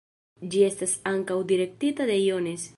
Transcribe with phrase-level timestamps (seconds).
[0.53, 2.69] Ĝi estis ankaŭ direktita de Jones.